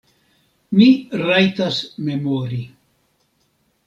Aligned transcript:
Mi 0.77 0.87
rajtas 1.23 1.81
memori. 2.07 2.63